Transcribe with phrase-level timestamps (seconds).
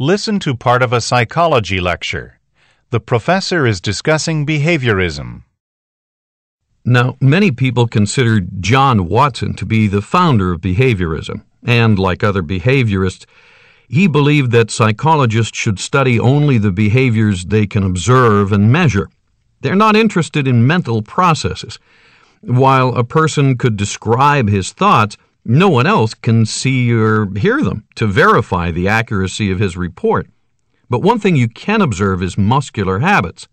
[0.00, 2.38] Listen to part of a psychology lecture.
[2.90, 5.42] The professor is discussing behaviorism.
[6.84, 12.44] Now, many people consider John Watson to be the founder of behaviorism, and like other
[12.44, 13.26] behaviorists,
[13.88, 19.10] he believed that psychologists should study only the behaviors they can observe and measure.
[19.62, 21.80] They're not interested in mental processes.
[22.42, 25.16] While a person could describe his thoughts,
[25.48, 30.28] no one else can see or hear them to verify the accuracy of his report.
[30.90, 33.48] But one thing you can observe is muscular habits.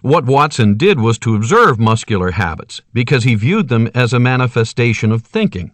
[0.00, 5.12] What Watson did was to observe muscular habits because he viewed them as a manifestation
[5.12, 5.72] of thinking.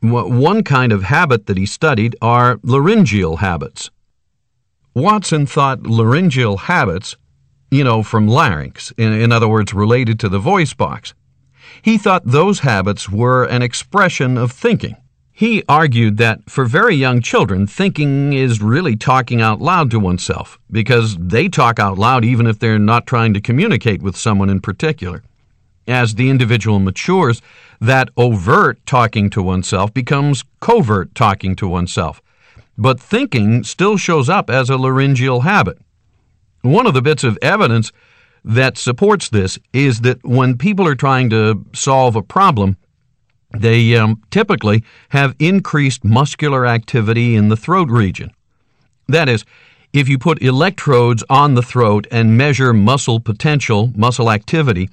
[0.00, 3.90] One kind of habit that he studied are laryngeal habits.
[4.94, 7.16] Watson thought laryngeal habits,
[7.70, 11.14] you know, from larynx, in, other words, related to the voice box.
[11.80, 14.96] He thought those habits were an expression of thinking.
[15.30, 20.58] He argued that for very young children, thinking is really talking out loud to oneself,
[20.70, 24.60] because they talk out loud even if they're not trying to communicate with someone in
[24.60, 25.22] particular.
[25.88, 27.42] As the individual matures,
[27.80, 32.22] that overt talking to oneself becomes covert talking to oneself.
[32.78, 35.78] But thinking still shows up as a laryngeal habit.
[36.60, 37.90] One of the bits of evidence
[38.44, 42.76] that supports this is that when people are trying to solve a problem,
[43.56, 48.32] they um, typically have increased muscular activity in the throat region.
[49.08, 49.44] That is,
[49.92, 54.88] if you put electrodes on the throat and measure muscle potential, muscle activity,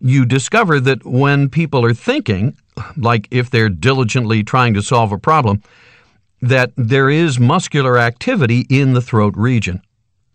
[0.00, 2.56] you discover that when people are thinking,
[2.96, 5.62] like if they're diligently trying to solve a problem,
[6.40, 9.80] that there is muscular activity in the throat region.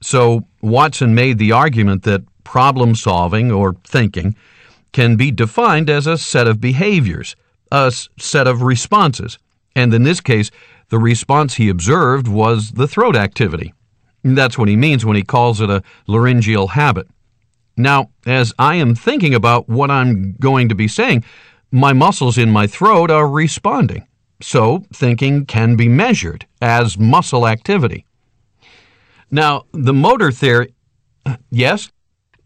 [0.02, 4.34] So Watson made the argument that problem solving or thinking
[4.94, 7.36] can be defined as a set of behaviors,
[7.74, 9.38] a set of responses.
[9.76, 10.50] And in this case,
[10.88, 13.74] the response he observed was the throat activity.
[14.24, 17.08] That's what he means when he calls it a laryngeal habit.
[17.76, 21.26] Now, as I am thinking about what I'm going to be saying,
[21.70, 24.08] my muscles in my throat are responding.
[24.42, 28.06] So, thinking can be measured as muscle activity.
[29.30, 30.74] Now, the motor theory.
[31.52, 31.90] Yes?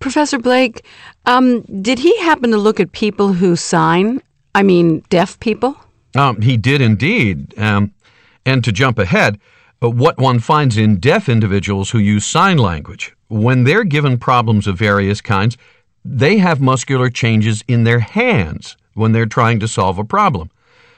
[0.02, 0.86] Professor Blake,
[1.26, 4.22] um, did he happen to look at people who sign?
[4.54, 5.78] I mean, deaf people?
[6.16, 7.58] Um, he did indeed.
[7.58, 7.94] Um,
[8.46, 9.40] and to jump ahead,
[9.82, 14.68] uh, what one finds in deaf individuals who use sign language when they're given problems
[14.68, 15.58] of various kinds,
[16.04, 20.52] they have muscular changes in their hands when they're trying to solve a problem.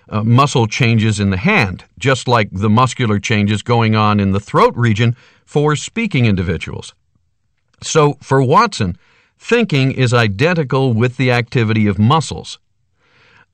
[0.09, 4.39] Uh, muscle changes in the hand, just like the muscular changes going on in the
[4.39, 5.15] throat region
[5.45, 6.93] for speaking individuals.
[7.83, 8.97] So, for Watson,
[9.37, 12.59] thinking is identical with the activity of muscles.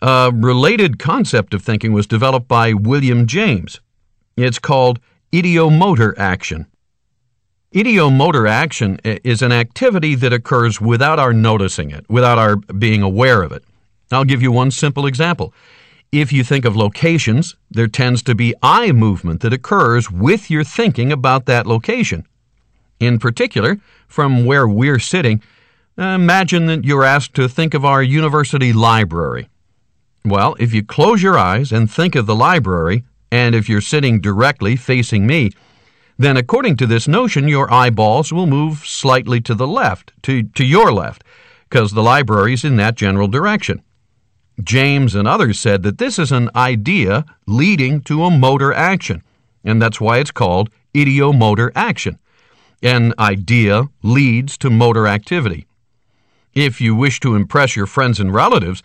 [0.02, 3.82] A related concept of thinking was developed by William James.
[4.38, 5.00] It's called
[5.34, 6.68] ideomotor action.
[7.74, 13.44] Ideomotor action is an activity that occurs without our noticing it, without our being aware
[13.44, 13.64] of it.
[14.12, 15.54] I'll give you one simple example.
[16.12, 20.64] If you think of locations, there tends to be eye movement that occurs with your
[20.64, 22.26] thinking about that location.
[23.00, 25.42] In particular, from where we're sitting,
[25.98, 29.50] imagine that you're asked to think of our university library.
[30.26, 34.20] Well, if you close your eyes and think of the library, and if you're sitting
[34.20, 35.52] directly facing me,
[36.18, 40.66] then according to this notion, your eyeballs will move slightly to the left, to, to
[40.66, 41.24] your left,
[41.70, 43.82] because the library's in that general direction.
[44.62, 49.24] James and others said that this is an idea leading to a motor action,
[49.64, 52.20] and that's why it's called ideomotor action.
[52.82, 55.68] An idea leads to motor activity.
[56.54, 58.82] If you wish to impress your friends and relatives,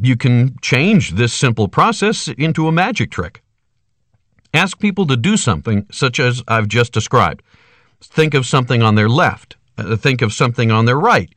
[0.00, 3.42] you can change this simple process into a magic trick.
[4.52, 7.42] Ask people to do something such as I've just described.
[8.00, 11.30] Think of something on their left, uh, think of something on their right.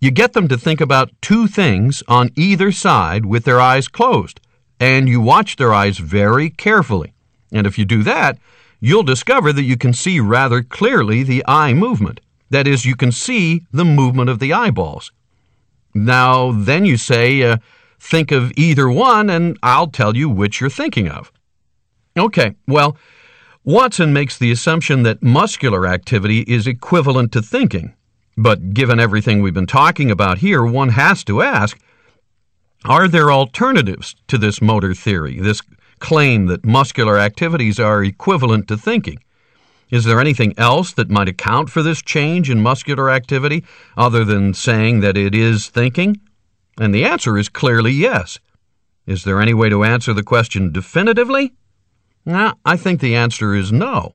[0.00, 4.40] You get them to think about two things on either side with their eyes closed,
[4.78, 7.14] and you watch their eyes very carefully.
[7.50, 8.38] And if you do that,
[8.80, 12.20] you'll discover that you can see rather clearly the eye movement.
[12.50, 15.12] That is, you can see the movement of the eyeballs.
[15.94, 17.58] Now, then you say, uh,
[17.98, 21.32] think of either one, and I'll tell you which you're thinking of.
[22.16, 22.96] Okay, well,
[23.64, 27.94] Watson makes the assumption that muscular activity is equivalent to thinking.
[28.36, 31.78] But given everything we've been talking about here, one has to ask
[32.84, 35.60] are there alternatives to this motor theory, this
[36.00, 39.18] claim that muscular activities are equivalent to thinking?
[39.90, 43.64] Is there anything else that might account for this change in muscular activity
[43.96, 46.20] other than saying that it is thinking?
[46.78, 48.38] And the answer is clearly yes.
[49.06, 51.54] Is there any way to answer the question definitively?
[52.26, 54.12] Nah, I think the answer is no.